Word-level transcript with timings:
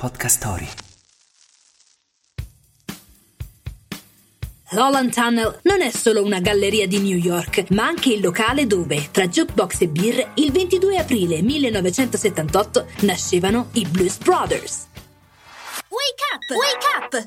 Podcast 0.00 0.38
Story. 0.38 0.68
L'Holland 4.70 5.12
Tunnel 5.12 5.58
non 5.64 5.82
è 5.82 5.90
solo 5.90 6.24
una 6.24 6.40
galleria 6.40 6.86
di 6.86 7.00
New 7.00 7.18
York, 7.18 7.66
ma 7.72 7.84
anche 7.84 8.10
il 8.10 8.22
locale 8.22 8.66
dove, 8.66 9.10
tra 9.10 9.28
jukebox 9.28 9.82
e 9.82 9.88
birre, 9.88 10.30
il 10.36 10.52
22 10.52 10.96
aprile 10.96 11.42
1978 11.42 12.86
nascevano 13.00 13.68
i 13.72 13.84
Blues 13.84 14.16
Brothers. 14.16 14.86
Wake 15.88 16.24
up! 16.32 16.56
Wake 16.56 16.86
up! 16.96 17.24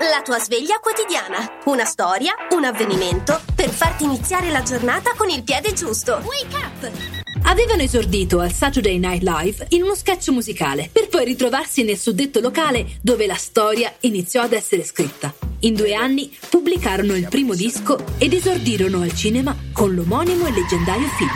La 0.00 0.20
tua 0.20 0.38
sveglia 0.38 0.78
quotidiana. 0.80 1.60
Una 1.64 1.86
storia, 1.86 2.34
un 2.50 2.64
avvenimento 2.64 3.40
per 3.54 3.70
farti 3.70 4.04
iniziare 4.04 4.50
la 4.50 4.62
giornata 4.62 5.14
con 5.16 5.30
il 5.30 5.42
piede 5.42 5.72
giusto. 5.72 6.20
Wake 6.24 6.56
up! 6.56 7.25
Avevano 7.48 7.82
esordito 7.82 8.40
al 8.40 8.52
Saturday 8.52 8.98
Night 8.98 9.22
Live 9.22 9.66
in 9.68 9.84
uno 9.84 9.94
sketch 9.94 10.30
musicale, 10.30 10.90
per 10.90 11.06
poi 11.06 11.24
ritrovarsi 11.24 11.84
nel 11.84 11.96
suddetto 11.96 12.40
locale 12.40 12.98
dove 13.00 13.24
la 13.26 13.36
storia 13.36 13.94
iniziò 14.00 14.42
ad 14.42 14.52
essere 14.52 14.82
scritta. 14.82 15.32
In 15.60 15.74
due 15.74 15.94
anni 15.94 16.36
pubblicarono 16.50 17.14
il 17.14 17.28
primo 17.28 17.54
disco 17.54 18.04
ed 18.18 18.32
esordirono 18.32 19.00
al 19.02 19.14
cinema 19.14 19.56
con 19.72 19.94
l'omonimo 19.94 20.44
e 20.46 20.50
leggendario 20.50 21.06
film. 21.06 21.30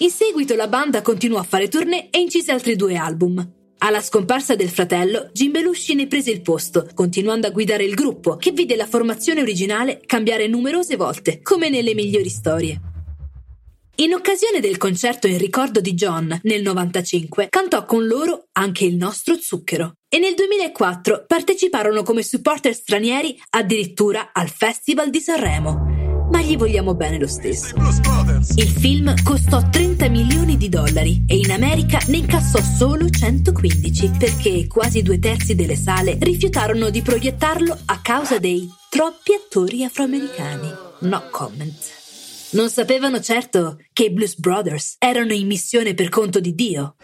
In 0.00 0.10
seguito 0.10 0.54
la 0.56 0.68
banda 0.68 1.00
continuò 1.00 1.38
a 1.38 1.44
fare 1.44 1.68
tournée 1.68 2.10
e 2.10 2.20
incise 2.20 2.52
altri 2.52 2.76
due 2.76 2.96
album. 2.96 3.52
Alla 3.78 4.02
scomparsa 4.02 4.54
del 4.54 4.68
fratello, 4.68 5.30
Jim 5.32 5.52
Belushi 5.52 5.94
ne 5.94 6.06
prese 6.06 6.32
il 6.32 6.42
posto, 6.42 6.86
continuando 6.94 7.46
a 7.46 7.50
guidare 7.50 7.84
il 7.84 7.94
gruppo, 7.94 8.36
che 8.36 8.50
vide 8.50 8.76
la 8.76 8.86
formazione 8.86 9.40
originale 9.40 10.02
cambiare 10.04 10.48
numerose 10.48 10.96
volte, 10.96 11.40
come 11.40 11.70
nelle 11.70 11.94
migliori 11.94 12.28
storie. 12.28 12.87
In 14.00 14.14
occasione 14.14 14.60
del 14.60 14.76
concerto 14.76 15.26
in 15.26 15.38
ricordo 15.38 15.80
di 15.80 15.92
John 15.94 16.38
nel 16.44 16.62
95, 16.62 17.48
cantò 17.48 17.84
con 17.84 18.06
loro 18.06 18.46
anche 18.52 18.84
il 18.84 18.94
nostro 18.94 19.36
zucchero. 19.40 19.94
E 20.08 20.20
nel 20.20 20.34
2004 20.34 21.24
parteciparono 21.26 22.04
come 22.04 22.22
supporter 22.22 22.72
stranieri 22.72 23.36
addirittura 23.50 24.30
al 24.32 24.50
Festival 24.50 25.10
di 25.10 25.18
Sanremo. 25.18 26.28
Ma 26.30 26.40
gli 26.40 26.56
vogliamo 26.56 26.94
bene 26.94 27.18
lo 27.18 27.26
stesso. 27.26 27.74
Il 28.54 28.68
film 28.68 29.20
costò 29.24 29.68
30 29.68 30.08
milioni 30.08 30.56
di 30.56 30.68
dollari 30.68 31.24
e 31.26 31.36
in 31.36 31.50
America 31.50 31.98
ne 32.06 32.18
incassò 32.18 32.60
solo 32.62 33.10
115 33.10 34.10
perché 34.16 34.68
quasi 34.68 35.02
due 35.02 35.18
terzi 35.18 35.56
delle 35.56 35.74
sale 35.74 36.16
rifiutarono 36.20 36.90
di 36.90 37.02
proiettarlo 37.02 37.76
a 37.86 38.00
causa 38.00 38.38
dei 38.38 38.70
troppi 38.88 39.32
attori 39.32 39.82
afroamericani. 39.82 40.72
No 41.00 41.24
comment. 41.32 42.07
Non 42.50 42.70
sapevano 42.70 43.20
certo 43.20 43.78
che 43.92 44.04
i 44.04 44.10
Blues 44.10 44.38
Brothers 44.38 44.96
erano 44.98 45.34
in 45.34 45.46
missione 45.46 45.92
per 45.92 46.08
conto 46.08 46.40
di 46.40 46.54
Dio. 46.54 46.96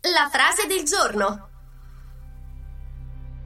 La 0.00 0.30
frase 0.32 0.66
del 0.66 0.84
giorno. 0.84 1.48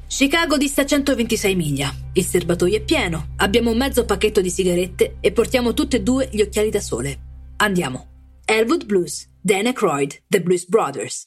Chicago 0.06 0.56
dista 0.56 0.86
126 0.86 1.56
miglia. 1.56 1.92
Il 2.12 2.24
serbatoio 2.24 2.76
è 2.76 2.80
pieno. 2.80 3.34
Abbiamo 3.38 3.72
un 3.72 3.76
mezzo 3.76 4.04
pacchetto 4.04 4.40
di 4.40 4.50
sigarette 4.50 5.16
e 5.20 5.32
portiamo 5.32 5.74
tutte 5.74 5.96
e 5.96 6.02
due 6.02 6.28
gli 6.30 6.42
occhiali 6.42 6.70
da 6.70 6.80
sole. 6.80 7.18
Andiamo. 7.56 8.14
Elwood 8.44 8.84
Blues, 8.84 9.28
Dan 9.40 9.66
Aykroyd, 9.66 10.22
The 10.28 10.40
Blues 10.40 10.64
Brothers. 10.68 11.26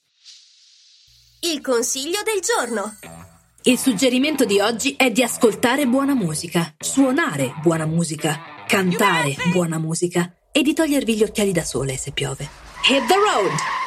Il 1.41 1.59
consiglio 1.59 2.19
del 2.23 2.39
giorno. 2.39 3.18
Il 3.69 3.77
suggerimento 3.77 4.45
di 4.45 4.59
oggi 4.59 4.95
è 4.97 5.11
di 5.11 5.21
ascoltare 5.21 5.85
buona 5.85 6.15
musica, 6.15 6.73
suonare 6.79 7.53
buona 7.61 7.85
musica, 7.85 8.63
cantare 8.65 9.35
buona 9.53 9.77
musica 9.77 10.33
e 10.51 10.63
di 10.63 10.73
togliervi 10.73 11.15
gli 11.15 11.21
occhiali 11.21 11.51
da 11.51 11.63
sole 11.63 11.95
se 11.95 12.09
piove. 12.11 12.49
Hit 12.89 13.05
the 13.05 13.13
road! 13.13 13.78